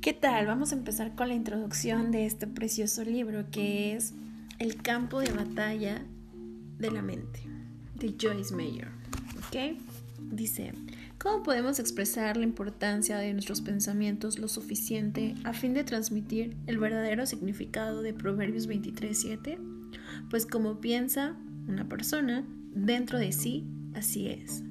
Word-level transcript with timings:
¿Qué 0.00 0.12
tal? 0.12 0.46
Vamos 0.46 0.70
a 0.70 0.76
empezar 0.76 1.16
con 1.16 1.26
la 1.26 1.34
introducción 1.34 2.12
de 2.12 2.24
este 2.24 2.46
precioso 2.46 3.02
libro 3.02 3.46
que 3.50 3.96
es 3.96 4.14
El 4.60 4.80
campo 4.80 5.18
de 5.18 5.32
batalla 5.32 6.00
de 6.78 6.90
la 6.92 7.02
mente 7.02 7.40
de 7.96 8.14
Joyce 8.18 8.54
Mayer. 8.54 8.86
¿Ok? 9.38 9.76
Dice, 10.30 10.72
¿cómo 11.18 11.42
podemos 11.42 11.80
expresar 11.80 12.36
la 12.36 12.44
importancia 12.44 13.18
de 13.18 13.32
nuestros 13.32 13.60
pensamientos 13.60 14.38
lo 14.38 14.46
suficiente 14.46 15.34
a 15.42 15.52
fin 15.52 15.74
de 15.74 15.82
transmitir 15.82 16.56
el 16.68 16.78
verdadero 16.78 17.26
significado 17.26 18.00
de 18.00 18.14
Proverbios 18.14 18.68
23.7? 18.68 19.58
Pues 20.30 20.46
como 20.46 20.80
piensa 20.80 21.34
una 21.66 21.88
persona, 21.88 22.44
dentro 22.72 23.18
de 23.18 23.32
sí, 23.32 23.66
así 23.94 24.28
es. 24.28 24.62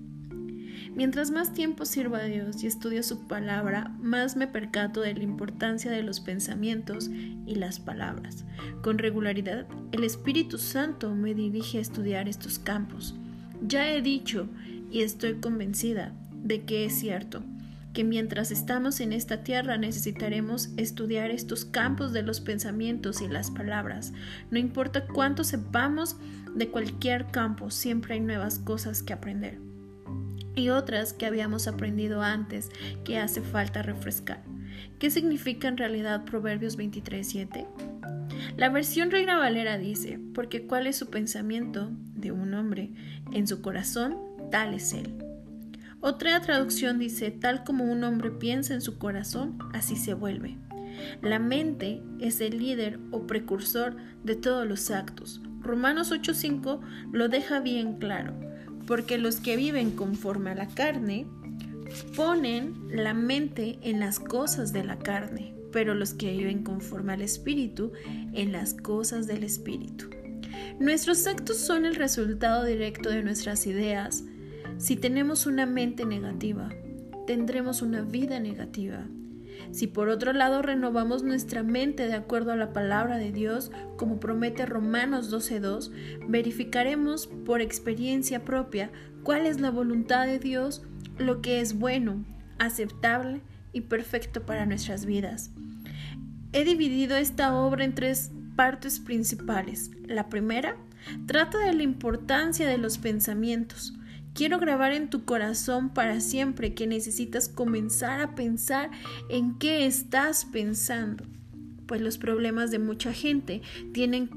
Mientras 0.95 1.32
más 1.32 1.54
tiempo 1.54 1.86
sirvo 1.86 2.15
a 2.15 2.23
Dios 2.23 2.64
y 2.64 2.68
estudio 2.68 3.04
su 3.04 3.28
palabra, 3.28 3.95
más 4.00 4.36
me 4.36 4.47
percato 4.47 5.01
de 5.01 5.14
la 5.14 5.23
importancia 5.23 5.91
de 5.91 6.04
los 6.04 6.19
pensamientos 6.19 7.09
y 7.45 7.55
las 7.55 7.79
palabras. 7.79 8.45
Con 8.82 8.97
regularidad, 8.97 9.68
el 9.92 10.04
Espíritu 10.04 10.57
Santo 10.57 11.14
me 11.14 11.33
dirige 11.33 11.78
a 11.78 11.81
estudiar 11.81 12.28
estos 12.28 12.59
campos. 12.59 13.15
Ya 13.61 13.89
he 13.89 14.01
dicho 14.01 14.47
y 14.92 15.01
estoy 15.01 15.36
convencida 15.36 16.14
de 16.43 16.64
que 16.64 16.86
es 16.86 16.93
cierto 16.93 17.43
que 17.93 18.04
mientras 18.04 18.51
estamos 18.51 19.00
en 19.00 19.11
esta 19.11 19.43
tierra 19.43 19.78
necesitaremos 19.78 20.69
estudiar 20.78 21.31
estos 21.31 21.65
campos 21.65 22.14
de 22.14 22.21
los 22.21 22.42
pensamientos 22.42 23.21
y 23.21 23.28
las 23.28 23.50
palabras. 23.50 24.14
No 24.51 24.59
importa 24.59 25.07
cuánto 25.07 25.43
sepamos 25.43 26.15
de 26.56 26.69
cualquier 26.69 27.25
campo, 27.28 27.71
siempre 27.71 28.14
hay 28.14 28.19
nuevas 28.19 28.59
cosas 28.59 29.01
que 29.01 29.14
aprender 29.14 29.67
y 30.57 30.70
otras 30.70 31.14
que 31.14 31.25
habíamos 31.25 31.68
aprendido 31.68 32.22
antes 32.22 32.72
que 33.06 33.18
hace 33.20 33.42
falta 33.42 33.84
refrescar. 33.84 34.44
¿Qué 35.00 35.12
significa 35.12 35.68
en 35.68 35.78
realidad 35.78 36.26
Proverbios 36.26 36.78
23:7? 36.78 37.68
La 38.58 38.70
versión 38.70 39.12
Reina 39.12 39.38
Valera 39.38 39.78
dice, 39.78 40.20
porque 40.34 40.66
cuál 40.66 40.88
es 40.88 40.96
su 40.96 41.09
pensamiento 41.09 41.92
de 42.16 42.31
un 42.31 42.54
hombre 42.54 42.92
en 43.31 43.48
su 43.48 43.62
corazón, 43.62 44.18
tal 44.52 44.73
es 44.73 44.94
él. 44.94 45.14
Otra 46.00 46.40
traducción 46.42 47.00
dice, 47.00 47.31
tal 47.31 47.64
como 47.64 47.84
un 47.86 48.03
hombre 48.03 48.31
piensa 48.31 48.74
en 48.74 48.81
su 48.81 48.98
corazón, 48.98 49.59
así 49.74 49.96
se 49.96 50.14
vuelve. 50.14 50.58
La 51.22 51.38
mente 51.38 52.02
es 52.20 52.42
el 52.42 52.58
líder 52.58 53.00
o 53.12 53.28
precursor 53.28 53.96
de 54.24 54.36
todos 54.36 54.68
los 54.68 54.90
actos. 54.90 55.42
Romanos 55.62 56.12
8:5 56.12 56.80
lo 57.12 57.28
deja 57.30 57.59
bien 57.59 57.98
claro 57.98 58.34
porque 58.88 59.18
los 59.18 59.36
que 59.38 59.58
viven 59.58 59.92
conforme 59.92 60.52
a 60.52 60.56
la 60.56 60.68
carne 60.68 61.28
ponen 62.16 62.74
la 62.90 63.14
mente 63.14 63.78
en 63.84 64.00
las 64.00 64.20
cosas 64.20 64.74
de 64.74 64.84
la 64.84 64.98
carne, 64.98 65.54
pero 65.72 65.94
los 65.94 66.14
que 66.14 66.32
viven 66.32 66.64
conforme 66.64 67.14
al 67.14 67.22
Espíritu 67.22 67.92
en 68.34 68.52
las 68.52 68.74
cosas 68.74 69.28
del 69.28 69.44
Espíritu. 69.44 70.10
Nuestros 70.80 71.28
actos 71.28 71.58
son 71.58 71.86
el 71.86 71.96
resultado 71.96 72.64
directo 72.64 73.10
de 73.10 73.24
nuestras 73.24 73.68
ideas. 73.68 74.24
Si 74.78 74.96
tenemos 74.96 75.46
una 75.46 75.66
mente 75.66 76.06
negativa, 76.06 76.70
tendremos 77.26 77.82
una 77.82 78.02
vida 78.02 78.40
negativa. 78.40 79.06
Si 79.72 79.88
por 79.88 80.10
otro 80.10 80.34
lado 80.34 80.62
renovamos 80.62 81.23
nuestra 81.23 81.64
mente 81.64 82.08
de 82.08 82.16
acuerdo 82.16 82.52
a 82.52 82.56
la 82.56 82.73
palabra 82.73 83.18
de 83.18 83.32
Dios, 83.32 83.72
como 83.98 84.20
promete 84.20 84.66
Romanos 84.66 85.32
12.2, 85.32 85.92
verificaremos 86.28 87.28
por 87.28 87.62
experiencia 87.62 88.44
propia 88.44 88.92
cuál 89.24 89.46
es 89.46 89.59
la 89.59 89.72
voluntad 89.72 90.26
de 90.26 90.40
Dios, 90.40 90.84
lo 91.18 91.42
que 91.42 91.59
es 91.59 91.78
bueno, 91.78 92.24
aceptable 92.59 93.42
y 93.74 93.82
perfecto 93.82 94.46
para 94.46 94.66
nuestras 94.66 95.06
vidas. 95.06 95.52
He 96.54 96.64
dividido 96.64 97.18
esta 97.18 97.53
obra 97.53 97.84
en 97.84 97.94
tres 97.94 98.31
partes 98.56 99.00
principales. 99.00 99.91
La 100.06 100.30
primera 100.30 100.78
trata 101.25 101.59
de 101.59 101.74
la 101.74 101.84
importancia 101.84 102.68
de 102.68 102.78
los 102.78 102.97
pensamientos. 102.97 103.94
Quiero 104.38 104.59
grabar 104.59 104.92
en 104.92 105.09
tu 105.09 105.25
corazón 105.25 105.90
para 105.90 106.22
siempre 106.22 106.75
que 106.75 106.86
necesitas 106.86 107.50
comenzar 107.50 108.22
a 108.22 108.36
pensar 108.36 108.92
en 109.30 109.58
qué 109.58 109.88
estás 109.88 110.46
pensando, 110.46 111.24
pues 111.88 112.02
los 112.02 112.20
problemas 112.20 112.70
de 112.70 112.78
mucha 112.78 113.14
gente 113.14 113.64
tienen 113.94 114.30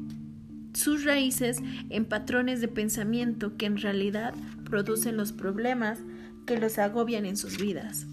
sus 0.72 1.04
raíces 1.04 1.58
en 1.90 2.06
patrones 2.06 2.62
de 2.62 2.68
pensamiento 2.68 3.58
que 3.58 3.66
en 3.66 3.76
realidad 3.76 4.32
producen 4.64 5.18
los 5.18 5.32
problemas 5.32 5.98
que 6.46 6.58
los 6.58 6.78
agobian 6.78 7.26
en 7.26 7.36
sus 7.36 7.58
vidas. 7.58 8.06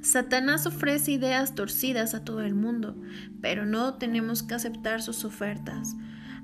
Satanás 0.00 0.64
ofrece 0.64 1.10
ideas 1.10 1.56
torcidas 1.56 2.14
a 2.14 2.24
todo 2.24 2.42
el 2.42 2.54
mundo, 2.54 2.94
pero 3.40 3.66
no 3.66 3.94
tenemos 3.94 4.44
que 4.44 4.54
aceptar 4.54 5.02
sus 5.02 5.24
ofertas. 5.24 5.96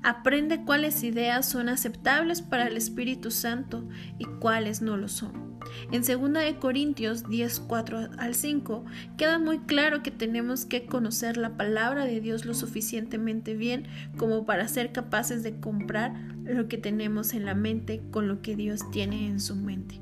Aprende 0.03 0.63
cuáles 0.63 1.03
ideas 1.03 1.47
son 1.47 1.69
aceptables 1.69 2.41
para 2.41 2.67
el 2.67 2.75
Espíritu 2.75 3.29
Santo 3.29 3.87
y 4.17 4.25
cuáles 4.25 4.81
no 4.81 4.97
lo 4.97 5.07
son. 5.07 5.51
En 5.91 6.01
2 6.01 6.33
de 6.33 6.57
Corintios 6.57 7.29
10, 7.29 7.59
4 7.61 8.09
al 8.17 8.33
5 8.33 8.83
queda 9.15 9.37
muy 9.37 9.59
claro 9.59 10.01
que 10.01 10.09
tenemos 10.09 10.65
que 10.65 10.87
conocer 10.87 11.37
la 11.37 11.55
palabra 11.55 12.05
de 12.05 12.19
Dios 12.19 12.45
lo 12.45 12.55
suficientemente 12.55 13.55
bien 13.55 13.87
como 14.17 14.45
para 14.45 14.67
ser 14.67 14.91
capaces 14.91 15.43
de 15.43 15.59
comprar 15.59 16.13
lo 16.43 16.67
que 16.67 16.77
tenemos 16.77 17.33
en 17.33 17.45
la 17.45 17.53
mente 17.53 18.01
con 18.09 18.27
lo 18.27 18.41
que 18.41 18.55
Dios 18.55 18.89
tiene 18.91 19.27
en 19.27 19.39
su 19.39 19.55
mente. 19.55 20.01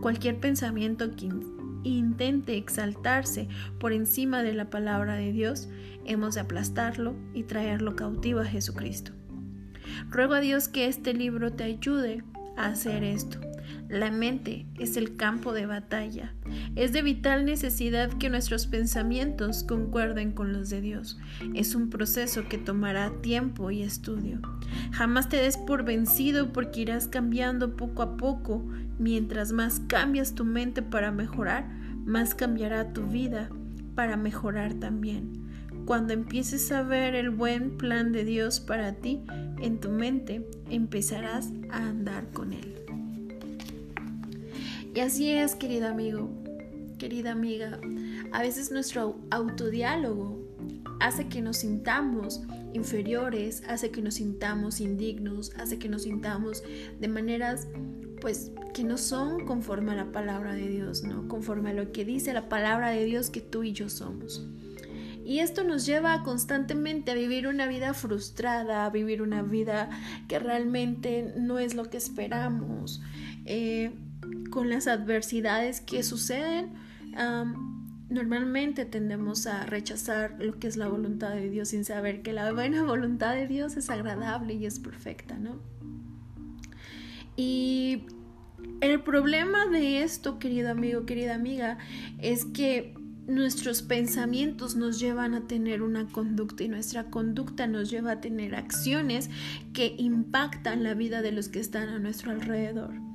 Cualquier 0.00 0.40
pensamiento 0.40 1.14
que 1.14 1.28
intente 1.84 2.56
exaltarse 2.56 3.48
por 3.78 3.92
encima 3.92 4.42
de 4.42 4.54
la 4.54 4.70
palabra 4.70 5.14
de 5.14 5.32
Dios, 5.32 5.68
hemos 6.04 6.34
de 6.34 6.42
aplastarlo 6.42 7.14
y 7.34 7.44
traerlo 7.44 7.96
cautivo 7.96 8.40
a 8.40 8.44
Jesucristo. 8.44 9.12
Ruego 10.10 10.34
a 10.34 10.40
Dios 10.40 10.68
que 10.68 10.86
este 10.86 11.14
libro 11.14 11.52
te 11.52 11.64
ayude 11.64 12.22
a 12.56 12.66
hacer 12.66 13.02
esto. 13.02 13.40
La 13.88 14.10
mente 14.10 14.66
es 14.78 14.96
el 14.96 15.16
campo 15.16 15.52
de 15.52 15.66
batalla. 15.66 16.32
Es 16.76 16.92
de 16.92 17.02
vital 17.02 17.44
necesidad 17.44 18.12
que 18.18 18.30
nuestros 18.30 18.66
pensamientos 18.66 19.64
concuerden 19.64 20.32
con 20.32 20.52
los 20.52 20.70
de 20.70 20.80
Dios. 20.80 21.18
Es 21.54 21.74
un 21.74 21.90
proceso 21.90 22.48
que 22.48 22.58
tomará 22.58 23.10
tiempo 23.20 23.70
y 23.70 23.82
estudio. 23.82 24.40
Jamás 24.92 25.28
te 25.28 25.38
des 25.38 25.56
por 25.56 25.84
vencido 25.84 26.52
porque 26.52 26.82
irás 26.82 27.08
cambiando 27.08 27.76
poco 27.76 28.02
a 28.02 28.16
poco. 28.16 28.64
Mientras 28.98 29.52
más 29.52 29.80
cambias 29.88 30.34
tu 30.34 30.44
mente 30.44 30.82
para 30.82 31.10
mejorar, 31.10 31.68
más 32.04 32.34
cambiará 32.34 32.92
tu 32.92 33.06
vida 33.06 33.50
para 33.94 34.16
mejorar 34.16 34.74
también. 34.74 35.50
Cuando 35.84 36.12
empieces 36.12 36.70
a 36.72 36.82
ver 36.82 37.14
el 37.14 37.30
buen 37.30 37.76
plan 37.76 38.12
de 38.12 38.24
Dios 38.24 38.60
para 38.60 38.94
ti 38.94 39.20
en 39.60 39.80
tu 39.80 39.90
mente, 39.90 40.46
empezarás 40.70 41.50
a 41.70 41.88
andar 41.88 42.30
con 42.30 42.52
Él. 42.52 42.79
Y 44.94 45.00
así 45.00 45.30
es, 45.30 45.54
querido 45.54 45.88
amigo, 45.88 46.28
querida 46.98 47.32
amiga. 47.32 47.80
A 48.32 48.42
veces 48.42 48.72
nuestro 48.72 49.20
autodiálogo 49.30 50.40
hace 50.98 51.28
que 51.28 51.40
nos 51.40 51.58
sintamos 51.58 52.42
inferiores, 52.72 53.62
hace 53.68 53.90
que 53.90 54.02
nos 54.02 54.14
sintamos 54.14 54.80
indignos, 54.80 55.52
hace 55.56 55.78
que 55.78 55.88
nos 55.88 56.02
sintamos 56.02 56.62
de 56.98 57.08
maneras 57.08 57.68
pues 58.20 58.52
que 58.74 58.84
no 58.84 58.98
son 58.98 59.46
conforme 59.46 59.92
a 59.92 59.96
la 59.96 60.12
palabra 60.12 60.54
de 60.54 60.68
Dios, 60.68 61.04
¿no? 61.04 61.26
Conforme 61.26 61.70
a 61.70 61.74
lo 61.74 61.90
que 61.90 62.04
dice 62.04 62.32
la 62.34 62.48
palabra 62.48 62.90
de 62.90 63.04
Dios 63.04 63.30
que 63.30 63.40
tú 63.40 63.62
y 63.62 63.72
yo 63.72 63.88
somos. 63.88 64.46
Y 65.24 65.38
esto 65.38 65.64
nos 65.64 65.86
lleva 65.86 66.22
constantemente 66.22 67.12
a 67.12 67.14
vivir 67.14 67.46
una 67.46 67.66
vida 67.66 67.94
frustrada, 67.94 68.84
a 68.84 68.90
vivir 68.90 69.22
una 69.22 69.42
vida 69.42 69.88
que 70.28 70.38
realmente 70.38 71.32
no 71.36 71.58
es 71.58 71.74
lo 71.74 71.84
que 71.84 71.96
esperamos. 71.96 73.00
Eh, 73.46 73.92
con 74.50 74.68
las 74.68 74.86
adversidades 74.86 75.80
que 75.80 76.02
suceden, 76.02 76.74
normalmente 78.10 78.84
tendemos 78.84 79.46
a 79.46 79.64
rechazar 79.66 80.36
lo 80.40 80.58
que 80.58 80.66
es 80.66 80.76
la 80.76 80.88
voluntad 80.88 81.30
de 81.30 81.48
Dios 81.48 81.68
sin 81.68 81.84
saber 81.84 82.22
que 82.22 82.32
la 82.32 82.52
buena 82.52 82.82
voluntad 82.84 83.34
de 83.34 83.46
Dios 83.46 83.76
es 83.76 83.88
agradable 83.90 84.54
y 84.54 84.66
es 84.66 84.78
perfecta, 84.80 85.38
¿no? 85.38 85.60
Y 87.36 88.02
el 88.80 89.02
problema 89.02 89.66
de 89.66 90.02
esto, 90.02 90.38
querido 90.38 90.70
amigo, 90.70 91.06
querida 91.06 91.34
amiga, 91.34 91.78
es 92.18 92.44
que 92.44 92.94
nuestros 93.26 93.82
pensamientos 93.82 94.76
nos 94.76 94.98
llevan 94.98 95.34
a 95.34 95.46
tener 95.46 95.82
una 95.82 96.08
conducta 96.08 96.64
y 96.64 96.68
nuestra 96.68 97.04
conducta 97.04 97.66
nos 97.66 97.90
lleva 97.90 98.12
a 98.12 98.20
tener 98.20 98.54
acciones 98.54 99.30
que 99.72 99.94
impactan 99.98 100.82
la 100.82 100.94
vida 100.94 101.22
de 101.22 101.32
los 101.32 101.48
que 101.48 101.60
están 101.60 101.88
a 101.88 101.98
nuestro 101.98 102.32
alrededor. 102.32 103.09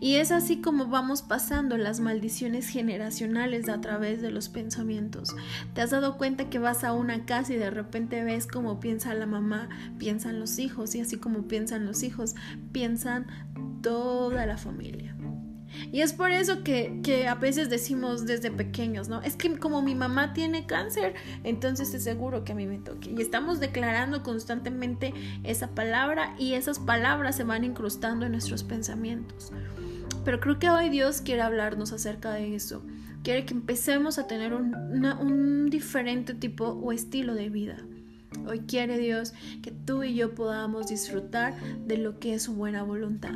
Y 0.00 0.16
es 0.16 0.30
así 0.30 0.60
como 0.60 0.86
vamos 0.86 1.22
pasando 1.22 1.76
las 1.76 2.00
maldiciones 2.00 2.68
generacionales 2.68 3.68
a 3.68 3.80
través 3.80 4.22
de 4.22 4.30
los 4.30 4.48
pensamientos. 4.48 5.34
¿Te 5.74 5.80
has 5.80 5.90
dado 5.90 6.16
cuenta 6.16 6.48
que 6.48 6.58
vas 6.58 6.84
a 6.84 6.92
una 6.92 7.24
casa 7.24 7.54
y 7.54 7.56
de 7.56 7.70
repente 7.70 8.22
ves 8.24 8.46
cómo 8.46 8.80
piensa 8.80 9.14
la 9.14 9.26
mamá, 9.26 9.68
piensan 9.98 10.40
los 10.40 10.58
hijos 10.58 10.94
y 10.94 11.00
así 11.00 11.16
como 11.16 11.48
piensan 11.48 11.86
los 11.86 12.02
hijos, 12.02 12.34
piensan 12.72 13.26
toda 13.82 14.46
la 14.46 14.56
familia? 14.56 15.15
Y 15.92 16.00
es 16.00 16.12
por 16.12 16.30
eso 16.30 16.62
que, 16.62 17.26
a 17.28 17.34
veces 17.34 17.70
decimos 17.70 18.26
desde 18.26 18.50
pequeños, 18.50 19.08
¿no? 19.08 19.22
Es 19.22 19.36
que 19.36 19.58
como 19.58 19.82
mi 19.82 19.94
mamá 19.94 20.32
tiene 20.32 20.66
cáncer, 20.66 21.14
entonces 21.44 21.94
es 21.94 22.04
seguro 22.04 22.44
que 22.44 22.52
a 22.52 22.54
mí 22.54 22.66
me 22.66 22.78
toque. 22.78 23.10
Y 23.16 23.20
estamos 23.20 23.60
declarando 23.60 24.22
constantemente 24.22 25.12
esa 25.44 25.68
palabra 25.68 26.34
y 26.38 26.54
esas 26.54 26.78
palabras 26.78 27.36
se 27.36 27.44
van 27.44 27.64
incrustando 27.64 28.26
en 28.26 28.32
nuestros 28.32 28.64
pensamientos. 28.64 29.52
Pero 30.24 30.40
creo 30.40 30.58
que 30.58 30.70
hoy 30.70 30.88
Dios 30.88 31.20
quiere 31.20 31.42
hablarnos 31.42 31.92
acerca 31.92 32.32
de 32.32 32.54
eso. 32.54 32.82
Quiere 33.22 33.44
que 33.44 33.54
empecemos 33.54 34.18
a 34.18 34.26
tener 34.26 34.54
un, 34.54 34.74
un 34.74 35.70
diferente 35.70 36.34
tipo 36.34 36.66
o 36.66 36.92
estilo 36.92 37.34
de 37.34 37.48
vida. 37.48 37.76
Hoy 38.46 38.60
quiere 38.60 38.98
Dios 38.98 39.34
que 39.62 39.70
tú 39.70 40.02
y 40.02 40.14
yo 40.14 40.34
podamos 40.34 40.88
disfrutar 40.88 41.54
de 41.86 41.98
lo 41.98 42.18
que 42.18 42.34
es 42.34 42.44
su 42.44 42.54
buena 42.54 42.82
voluntad. 42.82 43.34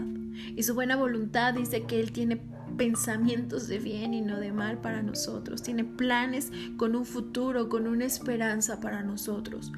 Y 0.57 0.63
su 0.63 0.75
buena 0.75 0.97
voluntad 0.97 1.55
dice 1.55 1.83
que 1.85 2.01
Él 2.01 2.13
tiene 2.13 2.41
pensamientos 2.77 3.69
de 3.69 3.79
bien 3.79 4.15
y 4.15 4.21
no 4.21 4.39
de 4.39 4.53
mal 4.53 4.79
para 4.79 5.03
nosotros. 5.03 5.63
Tiene 5.63 5.85
planes 5.85 6.51
con 6.77 6.97
un 6.97 7.05
futuro, 7.05 7.69
con 7.69 7.87
una 7.87 8.05
esperanza 8.05 8.81
para 8.81 9.03
nosotros. 9.03 9.73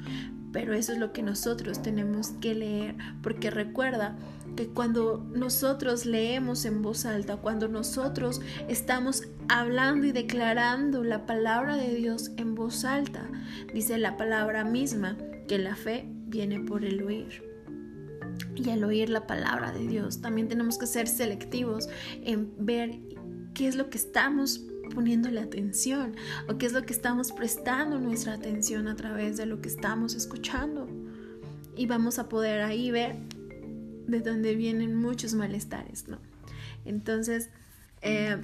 Pero 0.51 0.73
eso 0.73 0.93
es 0.93 0.99
lo 0.99 1.13
que 1.13 1.23
nosotros 1.23 1.81
tenemos 1.81 2.29
que 2.39 2.53
leer, 2.53 2.95
porque 3.23 3.49
recuerda 3.49 4.15
que 4.55 4.67
cuando 4.67 5.25
nosotros 5.33 6.05
leemos 6.05 6.65
en 6.65 6.83
voz 6.83 7.05
alta, 7.05 7.37
cuando 7.37 7.67
nosotros 7.67 8.39
estamos 8.67 9.23
hablando 9.49 10.05
y 10.05 10.11
declarando 10.11 11.03
la 11.03 11.25
palabra 11.25 11.75
de 11.75 11.95
Dios 11.95 12.31
en 12.37 12.53
voz 12.53 12.85
alta, 12.85 13.27
dice 13.73 13.97
la 13.97 14.17
palabra 14.17 14.63
misma 14.63 15.17
que 15.47 15.57
la 15.57 15.75
fe 15.75 16.05
viene 16.27 16.59
por 16.59 16.85
el 16.85 17.03
oír. 17.03 17.43
Y 18.55 18.69
al 18.69 18.83
oír 18.83 19.09
la 19.09 19.27
palabra 19.27 19.71
de 19.71 19.87
Dios, 19.87 20.21
también 20.21 20.47
tenemos 20.47 20.77
que 20.77 20.87
ser 20.87 21.07
selectivos 21.07 21.89
en 22.23 22.53
ver 22.57 22.99
qué 23.53 23.67
es 23.67 23.75
lo 23.75 23.89
que 23.89 23.97
estamos 23.97 24.61
poniéndole 24.93 25.39
atención 25.39 26.15
o 26.47 26.57
qué 26.57 26.65
es 26.65 26.73
lo 26.73 26.83
que 26.83 26.93
estamos 26.93 27.31
prestando 27.31 27.99
nuestra 27.99 28.33
atención 28.33 28.87
a 28.87 28.95
través 28.95 29.37
de 29.37 29.45
lo 29.45 29.61
que 29.61 29.69
estamos 29.69 30.15
escuchando. 30.15 30.87
Y 31.75 31.87
vamos 31.87 32.19
a 32.19 32.29
poder 32.29 32.61
ahí 32.61 32.91
ver 32.91 33.15
de 34.07 34.19
donde 34.19 34.55
vienen 34.55 34.95
muchos 34.95 35.33
malestares, 35.33 36.07
¿no? 36.07 36.19
Entonces, 36.85 37.49
eh, 38.03 38.37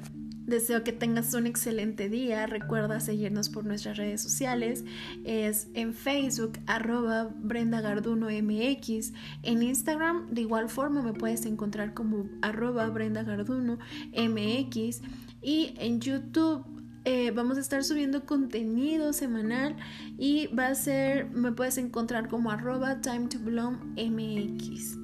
deseo 0.49 0.83
que 0.83 0.91
tengas 0.91 1.33
un 1.33 1.47
excelente 1.47 2.09
día. 2.09 2.47
Recuerda 2.47 2.99
seguirnos 2.99 3.49
por 3.49 3.65
nuestras 3.65 3.97
redes 3.97 4.21
sociales. 4.21 4.83
Es 5.23 5.67
en 5.73 5.93
Facebook, 5.93 6.53
arroba 6.65 7.29
Brenda 7.41 7.81
Garduno 7.81 8.27
MX. 8.29 9.13
En 9.43 9.61
Instagram, 9.61 10.29
de 10.31 10.41
igual 10.41 10.69
forma, 10.69 11.01
me 11.01 11.13
puedes 11.13 11.45
encontrar 11.45 11.93
como 11.93 12.27
arroba 12.41 12.89
Brenda 12.89 13.23
Garduno 13.23 13.77
MX. 14.13 15.01
Y 15.41 15.73
en 15.77 16.01
YouTube 16.01 16.65
eh, 17.05 17.31
vamos 17.31 17.57
a 17.57 17.61
estar 17.61 17.83
subiendo 17.83 18.25
contenido 18.25 19.13
semanal 19.13 19.75
y 20.17 20.47
va 20.47 20.67
a 20.67 20.75
ser, 20.75 21.29
me 21.31 21.51
puedes 21.51 21.77
encontrar 21.77 22.27
como 22.27 22.51
arroba 22.51 23.01
time 23.01 23.27
to 23.27 23.39
bloom 23.39 23.95
MX. 23.95 24.97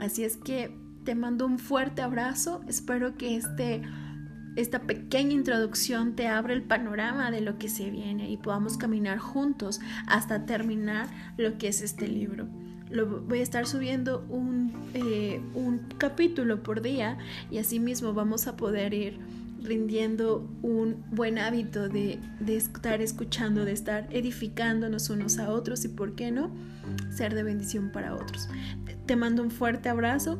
Así 0.00 0.24
es 0.24 0.36
que 0.36 0.76
te 1.10 1.16
mando 1.16 1.44
un 1.44 1.58
fuerte 1.58 2.02
abrazo. 2.02 2.60
Espero 2.68 3.16
que 3.16 3.34
este, 3.34 3.82
esta 4.54 4.82
pequeña 4.82 5.32
introducción 5.32 6.14
te 6.14 6.28
abra 6.28 6.52
el 6.52 6.62
panorama 6.62 7.32
de 7.32 7.40
lo 7.40 7.58
que 7.58 7.68
se 7.68 7.90
viene 7.90 8.30
y 8.30 8.36
podamos 8.36 8.76
caminar 8.76 9.18
juntos 9.18 9.80
hasta 10.06 10.46
terminar 10.46 11.08
lo 11.36 11.58
que 11.58 11.66
es 11.66 11.80
este 11.80 12.06
libro. 12.06 12.46
Lo, 12.90 13.22
voy 13.22 13.40
a 13.40 13.42
estar 13.42 13.66
subiendo 13.66 14.24
un, 14.28 14.72
eh, 14.94 15.42
un 15.54 15.80
capítulo 15.98 16.62
por 16.62 16.80
día 16.80 17.18
y 17.50 17.58
así 17.58 17.80
mismo 17.80 18.14
vamos 18.14 18.46
a 18.46 18.56
poder 18.56 18.94
ir 18.94 19.18
rindiendo 19.64 20.48
un 20.62 21.04
buen 21.10 21.40
hábito 21.40 21.88
de, 21.88 22.20
de, 22.38 22.56
estar 22.56 23.02
escuchando, 23.02 23.64
de 23.64 23.72
estar 23.72 24.06
edificándonos 24.12 25.10
unos 25.10 25.40
a 25.40 25.50
otros 25.50 25.84
y, 25.84 25.88
¿por 25.88 26.14
qué 26.14 26.30
no?, 26.30 26.52
ser 27.10 27.34
de 27.34 27.42
bendición 27.42 27.90
para 27.90 28.14
otros. 28.14 28.48
Te 29.06 29.16
mando 29.16 29.42
un 29.42 29.50
fuerte 29.50 29.88
abrazo, 29.88 30.38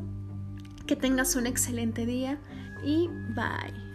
que 0.91 0.97
tengas 0.97 1.37
un 1.37 1.47
excelente 1.47 2.05
día 2.05 2.37
y 2.83 3.07
bye. 3.29 3.90